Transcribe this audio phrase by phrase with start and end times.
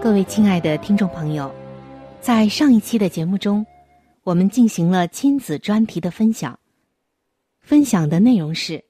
[0.00, 1.52] 各位亲爱的听众朋友，
[2.20, 3.66] 在上一期的节目中，
[4.22, 6.56] 我们进行了亲子专题的分享。
[7.58, 8.82] 分享的内容是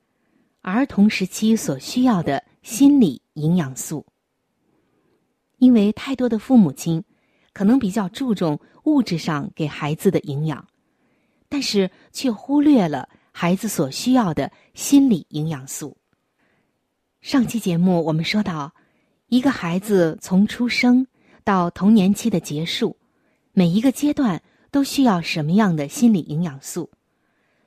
[0.61, 4.05] 儿童时期所需要的心理营养素。
[5.57, 7.03] 因为太多的父母亲
[7.55, 10.69] 可能比较注重物质上给孩子的营养，
[11.49, 15.97] 但是却忽略了孩子所需要的心理营养素。
[17.23, 18.71] 上期节目我们说到，
[19.29, 21.07] 一个孩子从出生
[21.45, 22.97] 到童年期的结束，
[23.53, 26.91] 每一个阶段都需要什么样的心理营养素，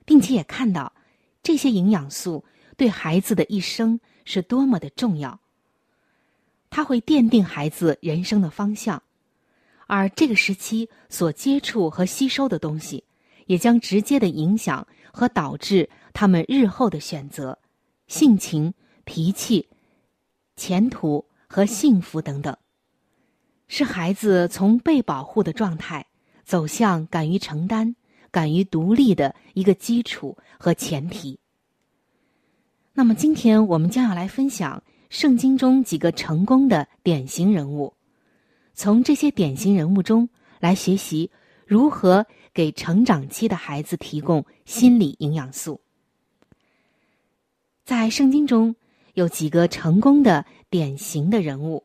[0.05, 0.91] 并且也看到。
[1.43, 2.45] 这些营养素
[2.77, 5.39] 对孩子的一生是多么的重要。
[6.69, 9.01] 它会奠定孩子人生的方向，
[9.87, 13.03] 而这个时期所接触和吸收的东西，
[13.45, 17.57] 也将直接的影响和导致他们日后的选择、
[18.07, 18.73] 性情、
[19.03, 19.67] 脾气、
[20.55, 22.55] 前途和幸福等等，
[23.67, 26.07] 是孩子从被保护的状态
[26.45, 27.95] 走向敢于承担。
[28.33, 31.37] 敢于独立的一个基础和前提。
[32.93, 37.93] 那么，今天我们将要来分享圣经中几个成功的典型人物，
[38.73, 40.29] 从这些典型人物中
[40.61, 41.29] 来学习
[41.65, 45.81] 如何给成长期的孩子提供心理营养素。
[47.83, 48.73] 在圣经中
[49.15, 51.83] 有几个成功的典型的人物，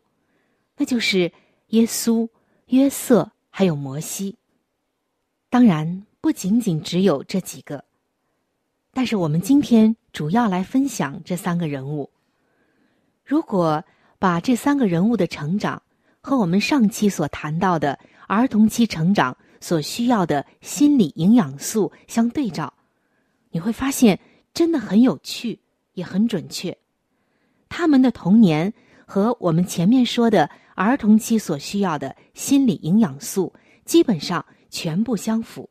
[0.79, 1.31] 那就是
[1.67, 2.27] 耶稣、
[2.69, 4.39] 约瑟还有摩西。
[5.51, 6.07] 当然。
[6.19, 7.85] 不仅仅只有这几个，
[8.93, 12.11] 但是我们今天主要来分享这三个人物。
[13.25, 13.85] 如果
[14.19, 15.81] 把这三个人物的成长
[16.21, 17.97] 和我们上期所谈到的
[18.27, 22.75] 儿童期成长所需要的心理营养素相对照，
[23.51, 24.19] 你会发现
[24.53, 25.61] 真的很有趣，
[25.93, 26.77] 也很准确。
[27.69, 28.73] 他们的童年
[29.07, 33.53] 和我们前面说的儿童期所需要的心理营养素
[33.85, 35.71] 基本上全部相符。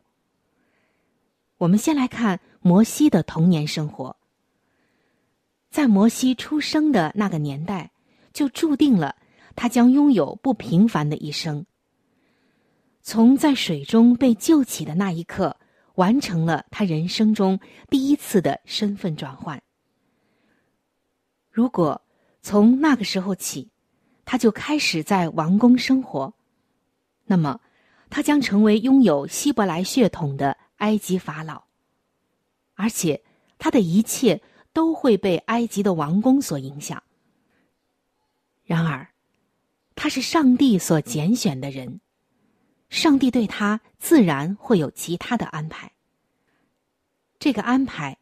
[1.57, 4.17] 我们先来看摩西的童年生活。
[5.69, 7.91] 在摩西出生的那个年代，
[8.33, 9.15] 就注定了
[9.55, 11.65] 他将拥有不平凡的一生。
[13.01, 15.57] 从在水中被救起的那一刻，
[15.95, 19.61] 完成了他人生中第一次的身份转换。
[21.55, 22.01] 如果
[22.41, 23.69] 从那个时候起，
[24.25, 26.33] 他就开始在王宫生活，
[27.23, 27.61] 那么
[28.09, 30.57] 他将成为拥有希伯来血统的。
[30.79, 31.63] 埃及法老，
[32.73, 33.23] 而且
[33.57, 34.41] 他的一切
[34.73, 37.01] 都会被埃及的王宫所影响。
[38.65, 39.07] 然而，
[39.95, 42.01] 他是上帝所拣选的人，
[42.89, 45.93] 上帝对他自然会有其他的安排。
[47.39, 48.17] 这个安排，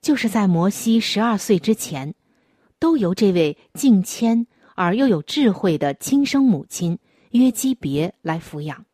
[0.00, 2.12] 就是在摩西十二岁之前，
[2.78, 6.98] 都由这位敬谦而又有智慧的亲生母亲
[7.32, 8.84] 约基别来抚养。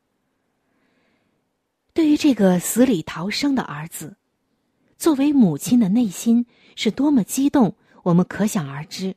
[1.93, 4.17] 对于这个死里逃生的儿子，
[4.97, 9.15] 作为母亲的内心是多么激动，我们可想而知。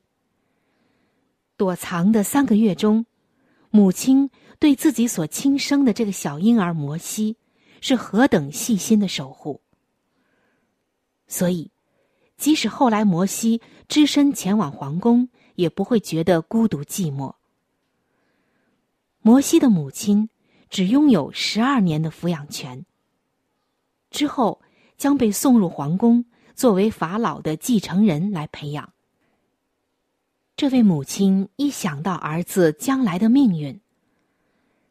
[1.56, 3.06] 躲藏的三个月中，
[3.72, 4.30] 母亲
[4.60, 7.38] 对自己所亲生的这个小婴儿摩西
[7.82, 9.62] 是何等细心的守护。
[11.28, 11.72] 所以，
[12.38, 17.36] 即使后来摩西只身前往皇宫，也不会觉得孤独寂寞。
[19.22, 20.30] 摩西的母亲。
[20.70, 22.86] 只拥有十二年的抚养权，
[24.12, 24.62] 之后
[24.98, 26.26] 将被送入皇宫，
[26.56, 28.92] 作为法老的继承人来培养。
[30.58, 33.80] 这位母亲一想到儿子将来的命运，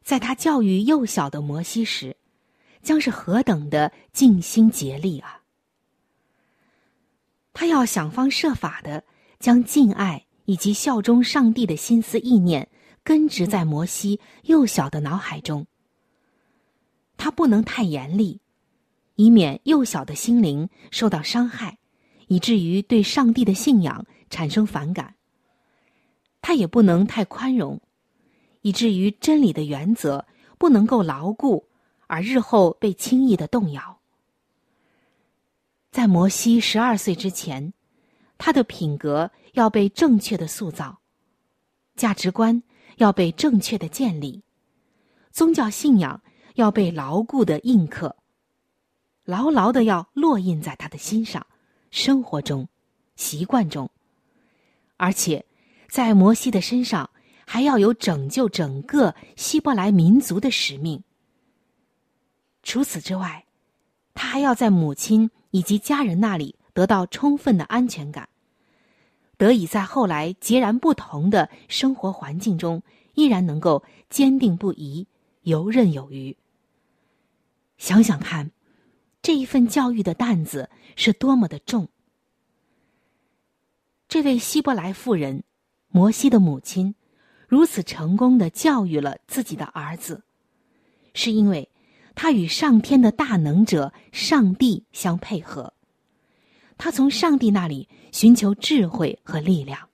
[0.01, 2.17] 在他教育幼小的摩西时，
[2.81, 5.43] 将是何等的尽心竭力啊！
[7.59, 9.03] 他要想方设法的
[9.39, 12.69] 将敬爱以及效忠上帝的心思意念
[13.03, 15.65] 根植在摩西幼小的脑海中。
[17.17, 18.39] 他不能太严厉，
[19.15, 21.79] 以免幼小的心灵受到伤害，
[22.27, 25.15] 以至于对上帝的信仰产生反感。
[26.43, 27.81] 他也不能太宽容，
[28.61, 30.27] 以至于真理的原则
[30.59, 31.67] 不能够牢固，
[32.05, 33.96] 而日后被轻易的动摇。
[35.97, 37.73] 在摩西十二岁之前，
[38.37, 40.99] 他的品格要被正确的塑造，
[41.95, 42.61] 价值观
[42.97, 44.43] 要被正确的建立，
[45.31, 46.21] 宗教信仰
[46.53, 48.15] 要被牢固的印刻，
[49.25, 51.47] 牢牢的要烙印在他的心上、
[51.89, 52.69] 生活中、
[53.15, 53.89] 习惯中，
[54.97, 55.43] 而且。
[55.89, 57.09] 在摩西的身上，
[57.47, 61.03] 还要有拯救整个希伯来民族的使命。
[62.61, 63.46] 除此之外，
[64.17, 68.27] 他还要在母亲以及家人那里得到充分的安全感，
[69.37, 72.81] 得以在后来截然不同的生活环境中，
[73.13, 75.05] 依然能够坚定不移、
[75.43, 76.35] 游刃有余。
[77.77, 78.49] 想想看，
[79.21, 81.87] 这一份教育的担子是多么的重！
[84.07, 85.43] 这位希伯来妇人。
[85.89, 86.93] 摩西的母亲
[87.47, 90.21] 如此成功的教育了自己的儿子，
[91.13, 91.69] 是因为
[92.19, 95.71] 他与上天的大能者上帝相配合，
[96.75, 99.87] 他从上帝那里寻求智慧和力量。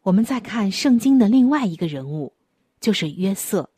[0.00, 2.32] 我们再看圣经的另外一个人物，
[2.80, 3.68] 就是约瑟。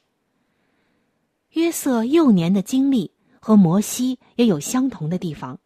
[1.55, 5.59] 约瑟幼年的经历和摩西也有相同的地方。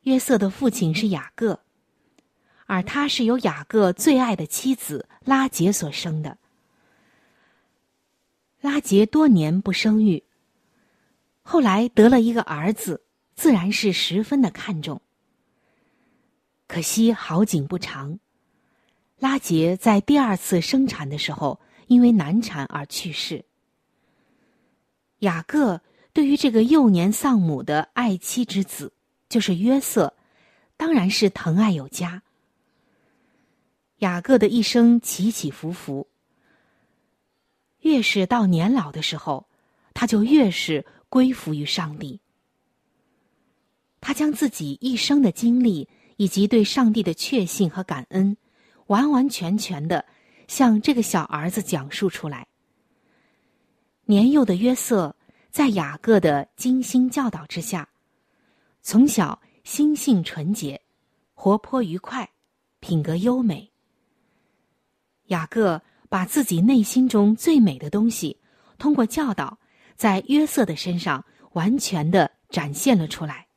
[0.00, 1.60] 约瑟的父亲是雅各。
[2.66, 6.38] 而他是由雅各最爱的妻子拉杰所生的。
[8.64, 10.24] 拉杰多年不生育，
[11.42, 13.02] 后来得了一个儿子，
[13.34, 15.02] 自然是十分的看重。
[16.66, 18.18] 可惜好景不长，
[19.18, 23.44] 拉杰在第二次生产的时候因为难产而去世。
[25.18, 25.82] 雅各
[26.14, 28.94] 对于这个幼年丧母的爱妻之子，
[29.28, 30.14] 就是约瑟，
[30.78, 32.22] 当然是疼爱有加。
[33.98, 36.08] 雅各的一生起起伏伏，
[37.84, 39.46] 越是到年老的时候，
[39.92, 42.18] 他就越是归服于上帝。
[44.00, 45.86] 他将自己一生的经历
[46.16, 48.36] 以及对上帝的确信和感恩，
[48.86, 50.02] 完完全全的
[50.48, 52.46] 向这个小儿子讲述出来。
[54.06, 55.14] 年幼的约瑟
[55.50, 57.86] 在雅各的精心教导之下，
[58.80, 60.80] 从小心性纯洁，
[61.34, 62.30] 活泼愉快，
[62.80, 63.70] 品格优美。
[65.26, 65.82] 雅各
[66.14, 68.38] 把自己内心中最美的东西，
[68.78, 69.58] 通过教导，
[69.96, 71.24] 在约瑟的身上
[71.54, 73.48] 完全的展现了出来。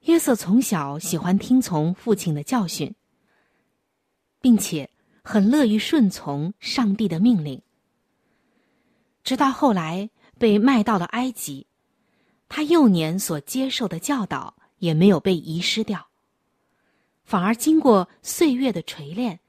[0.00, 2.94] 约瑟从小喜欢听从父亲的教训，
[4.42, 4.90] 并且
[5.24, 7.62] 很乐于顺从上帝的命令。
[9.24, 11.66] 直到后来被卖到了埃及，
[12.46, 16.08] 他幼年所接受的教导也没有被遗失掉，
[17.24, 19.40] 反而经过岁月的锤炼。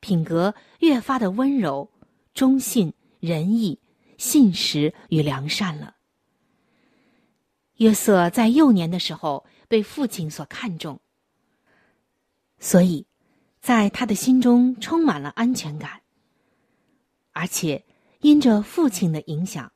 [0.00, 1.90] 品格越发的温柔、
[2.34, 3.80] 忠信、仁义、
[4.16, 5.96] 信实与良善了。
[7.76, 11.00] 约瑟在幼年的时候被父亲所看重，
[12.58, 13.06] 所以，
[13.60, 16.00] 在他的心中充满了安全感。
[17.32, 17.84] 而且，
[18.20, 19.70] 因着父亲的影响，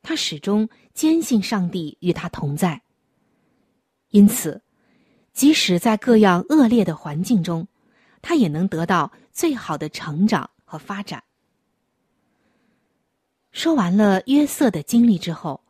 [0.00, 2.80] 他始终坚信上帝与他同在。
[4.08, 4.62] 因此，
[5.32, 7.68] 即使在各样恶劣的环境中，
[8.22, 9.12] 他也能得到。
[9.40, 11.24] 最好的成长和发展。
[13.52, 15.64] 说完了约瑟的经历之后，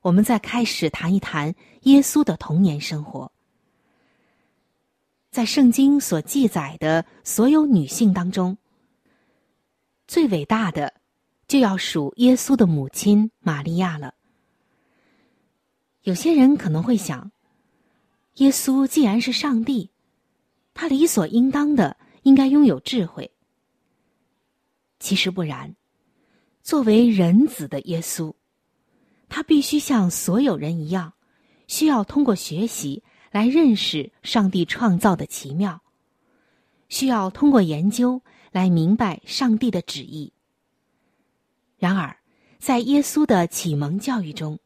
[0.00, 3.30] 我们再开始谈一谈耶稣的童年生活。
[5.30, 8.58] 在圣经所记载的所有女性当中，
[10.08, 10.92] 最伟大的
[11.46, 14.12] 就要数耶稣的母亲玛利亚了。
[16.02, 17.30] 有些人可能会想，
[18.38, 19.92] 耶稣既然是上帝，
[20.74, 21.96] 他理所应当的。
[22.28, 23.30] 应该拥有智慧。
[25.00, 25.74] 其实不然，
[26.62, 28.34] 作为人子的耶稣，
[29.30, 31.14] 他必须像所有人一样，
[31.66, 35.82] 需要通过学习来认识上帝创造的奇妙，
[36.90, 38.20] 需要通过研究
[38.52, 40.34] 来明白上帝的旨意。
[41.78, 42.18] 然而，
[42.58, 44.58] 在耶稣的启蒙教育中，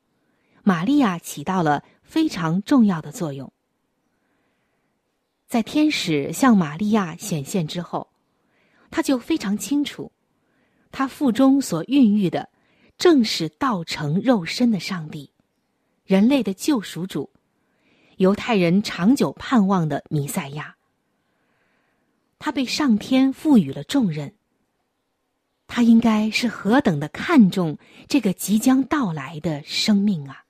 [0.64, 3.51] 玛利亚起到了非常重要的作用。
[5.52, 8.08] 在天使向玛利亚显现之后，
[8.90, 10.10] 他就非常清楚，
[10.90, 12.48] 他腹中所孕育的
[12.96, 15.30] 正是道成肉身的上帝，
[16.06, 17.28] 人类的救赎主，
[18.16, 20.74] 犹太人长久盼望的弥赛亚。
[22.38, 24.34] 他被上天赋予了重任。
[25.66, 27.76] 他应该是何等的看重
[28.08, 30.46] 这个即将到来的生命啊！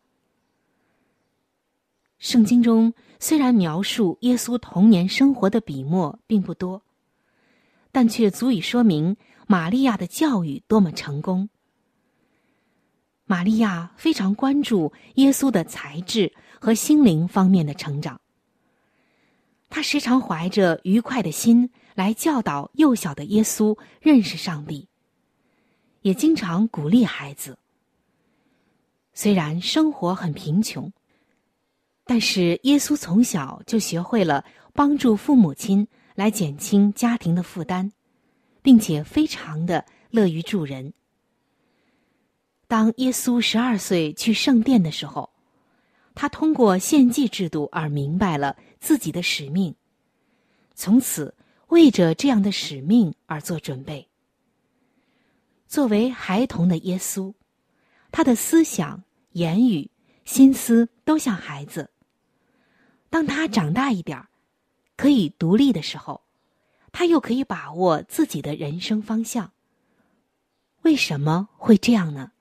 [2.22, 6.80] 圣经中虽然描述耶稣童年生活的笔墨并不多，
[7.90, 9.16] 但却足以说明
[9.48, 11.48] 玛利亚的教育多么成功。
[13.24, 18.20] 玛利亚非常关注耶稣的才智和心灵方面的成长，
[19.68, 21.70] 他时常怀着愉快的心。
[21.94, 24.88] 来教导幼小的耶稣认识上帝，
[26.00, 27.58] 也经常鼓励孩子。
[29.12, 30.90] 虽然生活很贫穷，
[32.12, 37.90] 但是耶稣从小就学会了帮助父母亲来减轻家庭的负担，
[38.60, 40.92] 并且非常的乐于助人。
[42.68, 45.30] 当耶稣十二岁去圣殿的时候，
[46.14, 49.74] 他通过献祭制度而明白了自己的使命，
[50.74, 51.34] 从此。
[51.68, 54.06] 为着这样的使命而做准备。
[55.66, 57.32] 作为孩童的耶稣，
[58.10, 59.90] 他的思想、言语、
[60.26, 61.88] 心思都像孩子。
[63.12, 64.30] 当他长大一点儿，
[64.96, 66.22] 可以独立的时候，
[66.92, 69.52] 他又可以把握自己的人生方向。
[70.80, 72.32] 为什么会这样呢？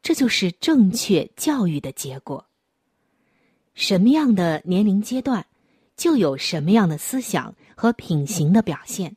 [0.00, 2.46] 这就是正确教育的结果。
[3.74, 5.44] 什么样的年龄阶段，
[5.96, 7.52] 就有什么样的思想。
[7.76, 9.16] 和品行的表现，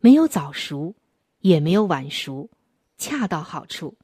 [0.00, 0.94] 没有早熟，
[1.40, 2.48] 也没有晚熟，
[2.96, 3.98] 恰到好处。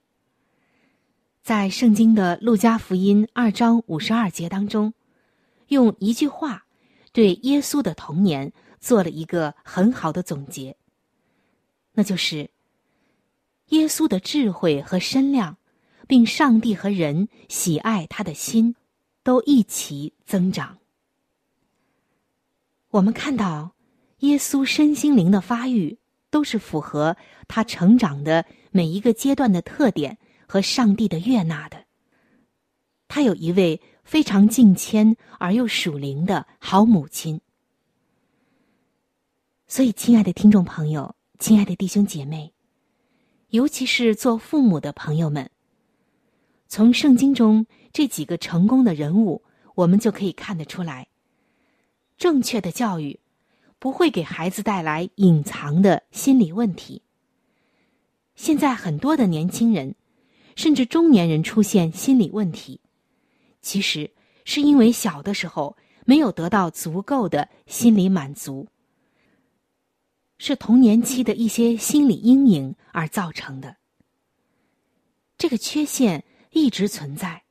[1.43, 4.93] 在圣经的路加福音二章五十二节当中，
[5.69, 6.67] 用一句话
[7.13, 10.77] 对耶稣的童年做了一个很好的总结，
[11.93, 12.51] 那就是
[13.69, 15.57] 耶稣的智慧和身量，
[16.07, 18.77] 并上帝和人喜爱他的心，
[19.23, 20.79] 都一起增长。
[22.91, 23.75] 我们看到，
[24.19, 25.99] 耶稣身心灵的发育
[26.31, 27.17] 都是符合
[27.49, 31.85] 他成长的每一个阶段的特点和上帝的悦纳的。
[33.09, 37.41] 他有一位非常敬谦而又属灵的好母亲。
[39.67, 42.53] 所以，亲爱的听众朋友，亲爱的弟兄姐妹，
[43.49, 45.51] 尤其是做父母的朋友们，
[46.69, 49.43] 从圣经中这几个成功的人物，
[49.75, 51.09] 我们就可以看得出来。
[52.17, 53.19] 正确的教育
[53.81, 57.03] 不会给孩子带来隐藏的心理问题。
[58.37, 59.97] 现在很多的年轻人，
[60.55, 62.81] 甚至中年人出现心理问题，
[63.65, 64.09] 其实
[64.45, 68.69] 是因为小的时候没有得到足够的心理满足，
[70.37, 73.79] 是童年期的一些心理阴影而造成的。
[75.39, 77.43] 这个缺陷一直存在，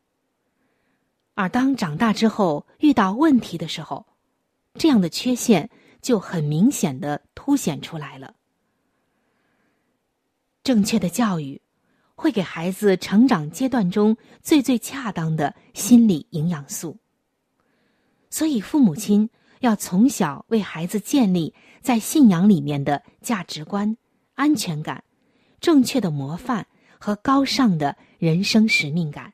[1.34, 4.06] 而当长大之后遇到问题的时候，
[4.76, 5.68] 这样的缺陷
[6.00, 8.36] 就很明显的凸显出来了。
[10.64, 11.60] 正确的教育
[12.16, 16.98] 会给孩子成长阶段中最最恰当的心理营养素，
[18.30, 19.30] 所以父母亲
[19.60, 23.98] 要从小为孩子建立在信仰里面的价值观、
[24.36, 25.04] 安全感、
[25.60, 26.66] 正确的模范
[27.00, 29.34] 和高尚的人生使命感。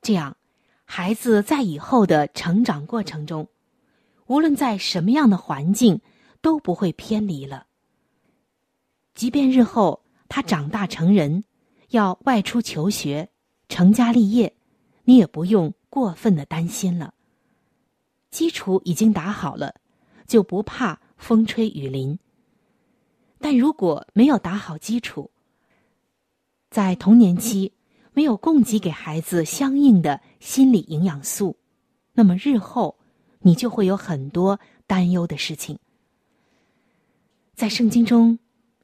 [0.00, 0.36] 这样，
[0.84, 3.48] 孩子在以后的成长过程中。
[4.26, 6.00] 无论在什么样的环境，
[6.40, 7.66] 都不会偏离了。
[9.14, 10.01] 即便日后
[10.34, 11.44] 他长大成人，
[11.90, 13.28] 要外出求学、
[13.68, 14.56] 成家立业，
[15.04, 17.12] 你也不用过分的担心了。
[18.30, 19.74] 基础已经打好了，
[20.26, 22.18] 就不怕风吹雨淋。
[23.40, 25.30] 但如果没有打好基础，
[26.70, 27.74] 在童年期
[28.14, 31.58] 没有供给给孩子相应的心理营养素，
[32.14, 32.96] 那么日后。
[33.44, 35.76] 你就会有很多担忧的事情。
[37.54, 38.38] 在圣经中，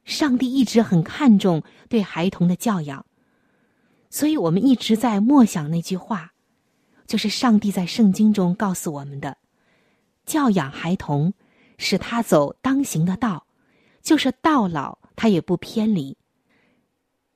[0.09, 3.05] 上帝一直很看重对孩童的教养，
[4.09, 6.33] 所以我们一直在默想那句话，
[7.05, 9.37] 就是上帝在圣经中告诉我们的：
[10.25, 11.31] 教养孩童，
[11.77, 13.45] 使他走当行的道，
[14.01, 16.17] 就是到老他也不偏离。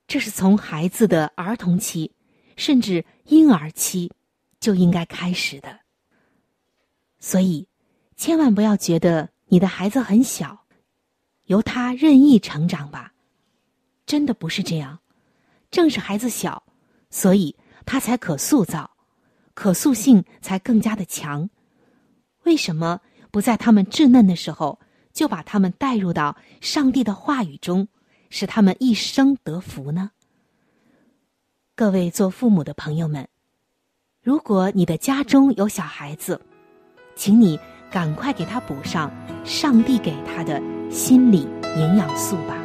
[0.08, 2.12] 这是从孩子的儿童期，
[2.58, 4.12] 甚至婴儿期
[4.60, 5.80] 就应该开始的。
[7.20, 7.68] 所以，
[8.18, 10.62] 千万不要觉得你的孩子很小，
[11.45, 13.13] 由他任意成长吧。
[14.05, 15.00] 真的不是这样，
[15.71, 16.62] 正是孩子小，
[17.09, 18.89] 所以他才可塑造，
[19.53, 21.50] 可塑性才更加的强。
[22.43, 23.00] 为什么
[23.31, 24.79] 不在他们稚嫩的时候
[25.13, 27.88] 就把他们带入到上帝的话语中，
[28.29, 30.12] 使他们一生得福呢？
[31.75, 33.27] 各位做父母的朋友们，
[34.21, 36.39] 如果你的家中有小孩子，
[37.15, 37.59] 请你
[37.93, 39.12] 赶快给他补上
[39.45, 40.59] 上帝给他的
[40.89, 41.47] 心理
[41.77, 42.62] 营养素吧。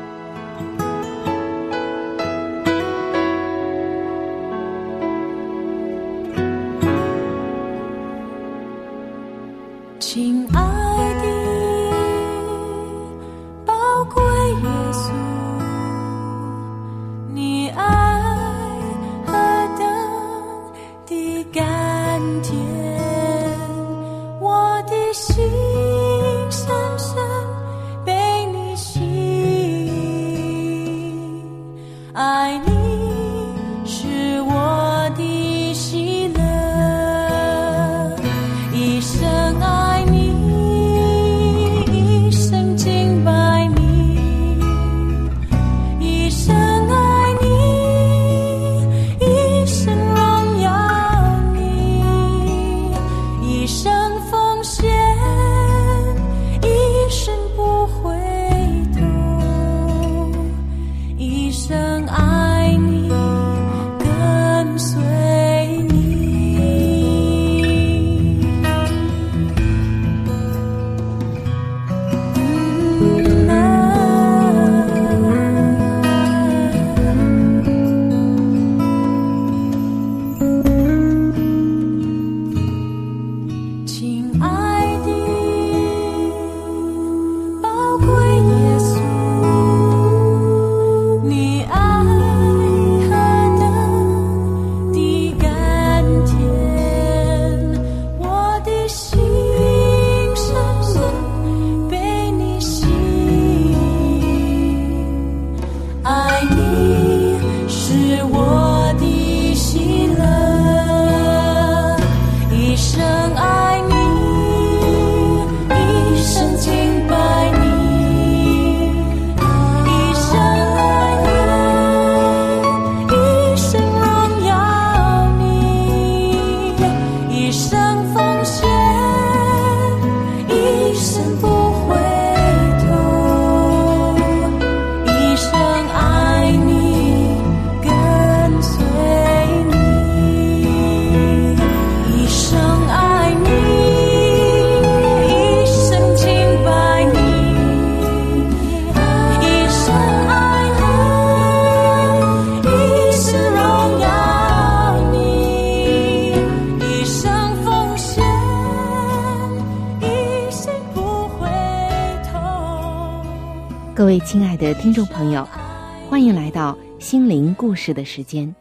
[167.78, 168.52] 事的时间。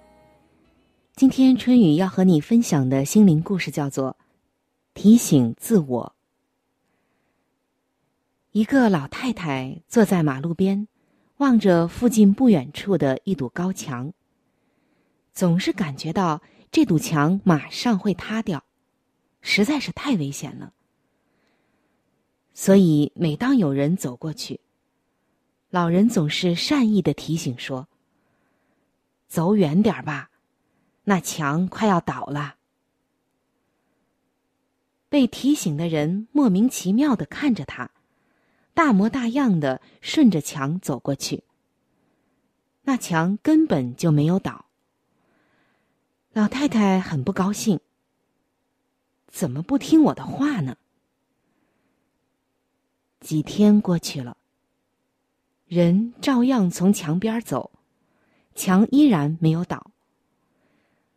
[1.15, 4.11] 今天春雨要和你分享的心灵故事叫做
[4.93, 6.13] 《提醒自我》。
[8.51, 10.87] 一个老太太坐在马路边，
[11.37, 14.13] 望着附近不远处的一堵高墙，
[15.33, 18.63] 总是感觉到这堵墙马上会塌掉，
[19.41, 20.73] 实在是太危险了。
[22.53, 24.59] 所以，每当有人走过去，
[25.71, 27.87] 老人总是善意的提醒说
[29.27, 30.29] ：“走远点吧，
[31.03, 32.55] 那墙快要倒了。”
[35.09, 37.91] 被提醒的人莫名其妙的看着他，
[38.73, 41.43] 大模大样的顺着墙走过去。
[42.83, 44.65] 那墙根本就没有倒。
[46.33, 47.79] 老太太很不高兴，
[49.27, 50.77] 怎么不听我的话呢？
[53.19, 54.37] 几天过去了。
[55.65, 57.71] 人照样从墙边走，
[58.57, 59.91] 墙依然没有倒，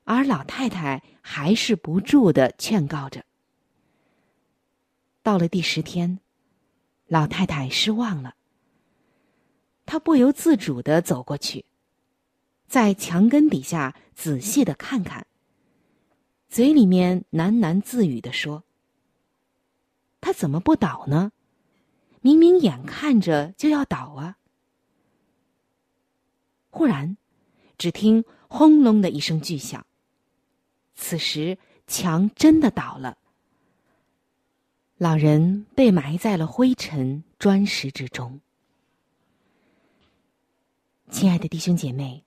[0.04, 3.24] 而老太太还是不住的劝告着。
[5.22, 6.20] 到了第十天，
[7.06, 8.34] 老太太失望了，
[9.86, 11.64] 她不由自主的走过去，
[12.68, 15.26] 在墙根底下仔细的看看，
[16.50, 18.64] 嘴里面喃喃自语的说
[20.20, 21.32] ：“他怎么不倒呢？
[22.20, 24.36] 明明眼看着就要倒啊！”
[26.68, 27.16] 忽然，
[27.80, 29.86] 只听轰隆的一声巨响。
[30.94, 33.16] 此时，墙真的倒了。
[34.98, 38.38] 老人被埋在了灰尘砖石之中。
[41.10, 42.22] 亲爱的弟兄姐妹，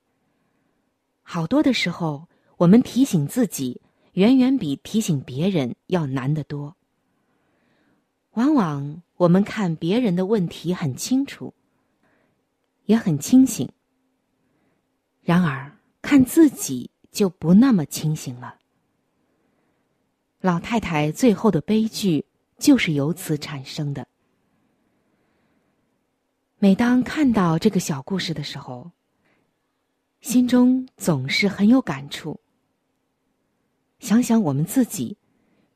[1.22, 3.80] 好多的时候，我们提醒自己，
[4.14, 6.76] 远远比提醒别人要难得多。
[8.32, 11.54] 往往我们看别人的问题很清楚，
[12.86, 13.70] 也很清醒。
[15.24, 18.60] 然而，看自己就不那么清醒了。
[20.42, 22.26] 老太太最后的悲剧
[22.58, 24.06] 就是由此产生的。
[26.60, 28.92] 每当看到这个小故事的时候，
[30.20, 32.40] 心中总是很有感触。
[34.00, 35.18] 想想我们自己，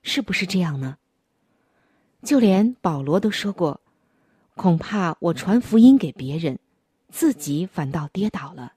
[0.01, 0.97] 是不是这样呢？
[2.23, 3.79] 就连保罗都说过
[4.55, 6.59] ：“恐怕我传福音给别人，
[7.09, 8.73] 自己反倒跌倒了。”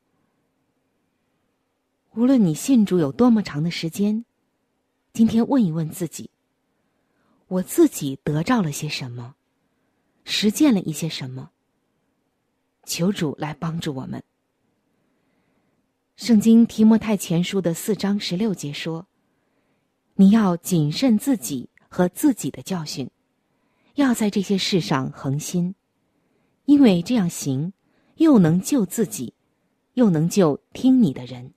[2.16, 4.25] 无论你信主有多么长的时间，
[5.12, 6.29] 今天问一问自己：
[7.46, 9.37] 我自己得着了些什么？
[10.25, 11.51] 实践了一些什么？
[12.85, 14.25] 求主来帮助我们。
[16.16, 19.07] 圣经提摩太前书的四章十六节说
[20.16, 23.09] ：“你要谨慎自己和自己的教训，
[23.94, 25.77] 要在这些事上恒心，
[26.64, 27.73] 因为这样行，
[28.16, 29.33] 又能救自己，
[29.94, 31.55] 又能救听你的人。”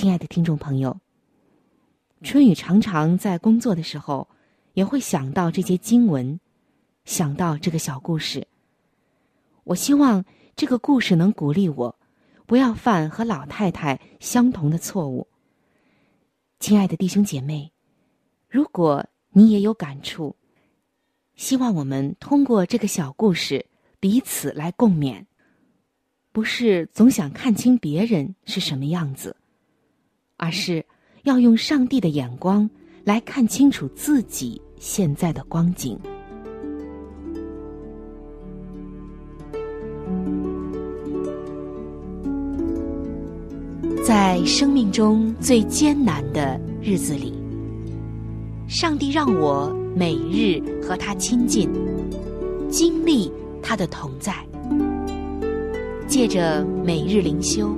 [0.00, 0.96] 亲爱的听众朋友，
[2.22, 4.28] 春雨常常在工作的时候，
[4.74, 6.38] 也会想到这些经文，
[7.04, 8.46] 想到这个小故事。
[9.64, 11.98] 我希望这个故事能鼓励我，
[12.46, 15.26] 不要犯和老太太相同的错误。
[16.60, 17.72] 亲爱的弟兄姐妹，
[18.48, 20.36] 如果你也有感触，
[21.34, 23.66] 希望我们通过这个小故事
[23.98, 25.24] 彼此来共勉，
[26.30, 29.34] 不是总想看清别人是什么样子，
[30.38, 30.82] 而是
[31.24, 32.68] 要用上帝的眼光
[33.04, 35.98] 来看清楚自己现在的光景。
[44.02, 47.34] 在生命中最艰难的日子里，
[48.66, 51.68] 上帝让我每日和他亲近，
[52.70, 53.30] 经历
[53.62, 54.32] 他的同在。
[56.06, 57.76] 借着每日灵修，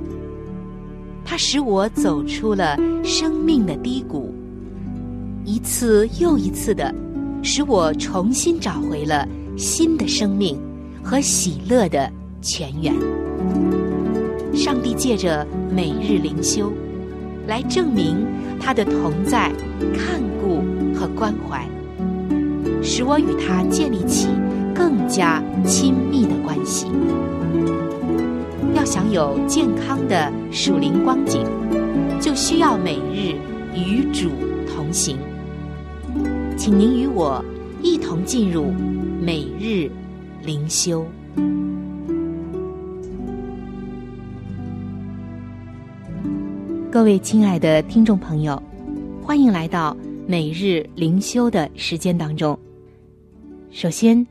[1.23, 4.33] 他使我走出了生命的低谷，
[5.45, 6.93] 一次又一次的
[7.41, 10.59] 使我重新找回了新的生命
[11.03, 12.93] 和喜乐的泉源。
[14.53, 16.71] 上帝借着每日灵修，
[17.47, 18.25] 来证明
[18.59, 19.51] 他的同在、
[19.95, 20.61] 看顾
[20.93, 21.65] 和关怀，
[22.83, 24.27] 使我与他建立起
[24.75, 26.87] 更加亲密的关系。
[28.81, 31.45] 要享有健康的属灵光景，
[32.19, 33.35] 就需要每日
[33.75, 34.31] 与主
[34.67, 35.19] 同行。
[36.57, 37.45] 请您与我
[37.83, 38.71] 一同进入
[39.21, 39.87] 每日
[40.43, 41.05] 灵修。
[46.91, 48.59] 各位亲爱的听众朋友，
[49.21, 52.57] 欢迎来到每日灵修的时间当中。
[53.69, 54.25] 首先，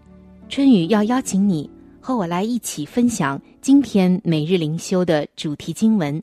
[0.48, 6.18] 春雨要邀请你和我来一起分享今天每日灵修的主题经文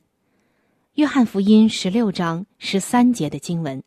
[0.94, 3.82] 约翰福音》十六章十三节的经文。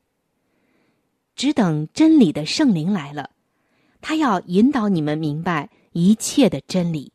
[1.36, 3.30] 只等真理的圣灵来了，
[4.00, 7.12] 他要引导你们明白一切的真理。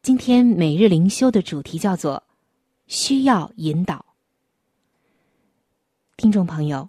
[0.00, 2.22] 今天每日灵修的主题叫做。
[2.86, 4.02] 需要引导，
[6.16, 6.88] 听众朋友，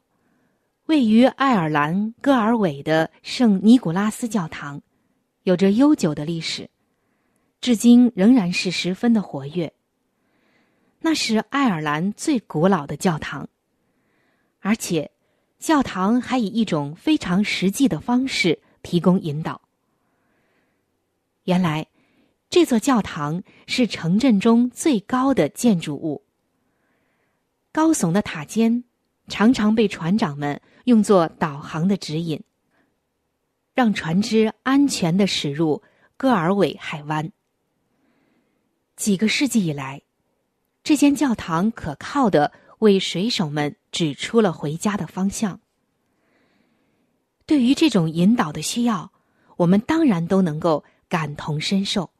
[0.86, 4.82] 位于爱尔兰戈尔韦的圣尼古拉斯教堂，
[5.50, 6.70] 有着悠久的历史，
[7.60, 9.74] 至今仍然是十分的活跃。
[11.00, 13.50] 那是爱尔兰最古老的教堂，
[14.60, 15.10] 而且
[15.58, 19.60] 教堂还以一种非常实际的方式提供引导。
[21.46, 21.88] 原来。
[22.52, 26.26] 这座教堂是城镇中最高的建筑物。
[27.72, 28.84] 高耸的塔尖
[29.28, 32.42] 常常被船长们用作导航的指引，
[33.80, 35.82] 让船只安全的驶入
[36.18, 37.32] 戈尔韦海湾。
[38.98, 40.02] 几个世纪以来，
[40.84, 45.62] 这间教堂可靠的为水手们指出了回家的方向。
[47.46, 49.14] 对于这种引导的需要，
[49.56, 52.12] 我们当然都能够感同身受。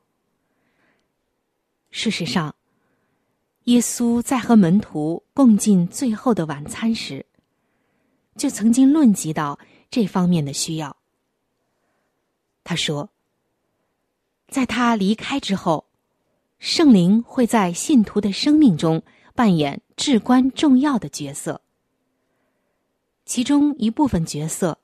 [1.92, 2.56] 事实上，
[3.66, 7.26] 耶稣在和门徒共进最后的晚餐时，
[8.38, 9.60] 就曾经论及到
[9.92, 10.96] 这方面的需要。
[12.64, 13.10] 他说
[14.50, 15.86] ：“在他离开之后，
[16.60, 19.02] 圣灵会在信徒的生命中
[19.34, 21.62] 扮演至关重要的角色。
[23.26, 24.78] 其中一部分角色，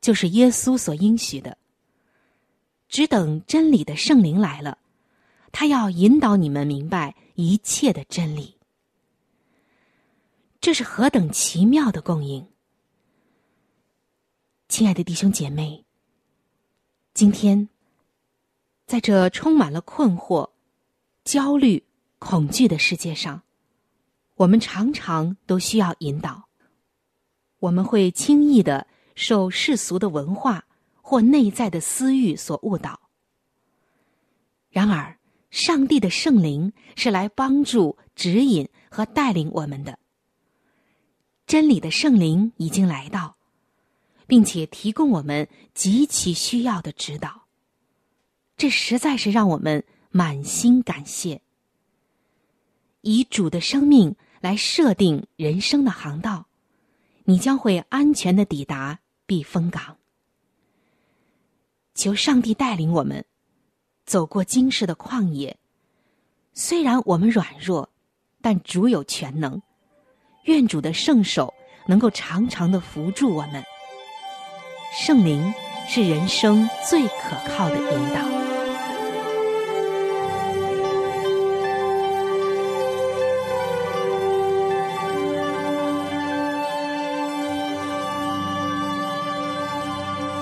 [0.00, 1.58] 就是耶稣所应许的。
[2.88, 4.78] 只等真理的圣灵来了。”
[5.52, 8.58] 他要引导你们明白一切的真理，
[10.60, 12.46] 这是何等奇妙的供应！
[14.68, 15.85] 亲爱的弟兄姐妹，
[17.16, 17.70] 今天
[18.84, 20.50] 在这充满了困惑、
[21.24, 21.82] 焦虑、
[22.18, 23.42] 恐惧的世界上，
[24.34, 26.46] 我们常常都需要引导，
[27.58, 30.66] 我们会轻易的受世俗的文化
[31.00, 33.00] 或内在的私欲所误导。
[34.68, 39.98] 然而，上帝的圣灵是来帮助、指引和带领我们的。
[41.46, 43.35] 真理的圣灵已经来到，
[44.26, 47.42] 并且提供我们极其需要的指导。
[48.56, 51.42] 这实在是让我们满心感谢。
[53.02, 56.46] 以主的生命来设定人生的航道，
[57.24, 59.96] 你将会安全的抵达避风港。
[61.94, 63.24] 求上帝带领我们
[64.04, 65.56] 走过今世的旷野。
[66.52, 67.90] 虽然我们软弱，
[68.40, 69.60] 但主有全能。
[70.44, 71.52] 愿主的圣手
[71.86, 73.62] 能够常常的扶助我们。
[74.98, 75.52] 圣灵
[75.86, 78.20] 是人生最可靠的引导。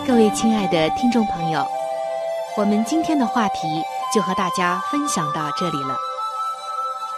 [0.07, 1.67] 各位亲爱的听众朋友，
[2.57, 3.83] 我们今天的话题
[4.15, 5.97] 就和大家分享到这里了。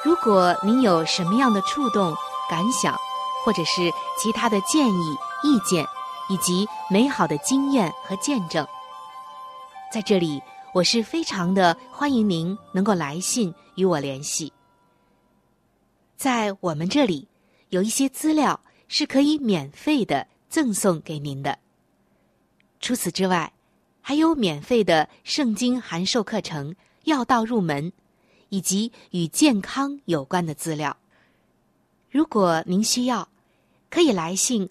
[0.03, 2.15] 如果您有什么样的触动，
[2.49, 2.97] 感想，
[3.45, 5.87] 或者是其他的建议、意见，
[6.29, 8.67] 以及美好的经验和见证，
[9.93, 10.43] 在这里
[10.75, 14.53] 我是非常的欢迎您能够来信与我联系。
[16.17, 17.29] 在我们这里
[17.69, 18.59] 有一些资料
[18.89, 21.59] 是可以免费的赠送给您的。
[22.81, 23.53] 除此之外，
[24.01, 27.93] 还有免费的圣经函授课程、要道入门，
[28.49, 30.97] 以及与健康有关的资料。
[32.11, 33.29] 如果您需要，
[33.91, 34.71] 可以来信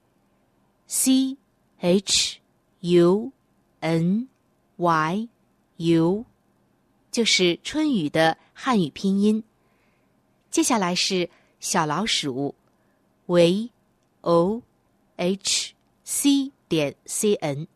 [0.93, 1.37] c
[1.77, 2.41] h
[2.81, 3.31] u
[3.79, 4.27] n
[4.75, 5.29] y
[5.77, 6.25] u，
[7.09, 9.41] 就是春雨的汉语拼音。
[10.49, 11.29] 接下来是
[11.61, 12.55] 小老鼠
[13.27, 13.69] v
[14.19, 14.61] o
[15.15, 15.73] h
[16.03, 17.67] c 点 c n，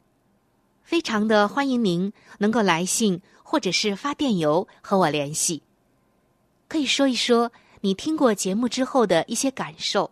[0.84, 5.64] 非常的欢迎您能够来信或者是发电邮和我联系，
[6.68, 10.12] 可以说一说你听过节目之后的一些感受。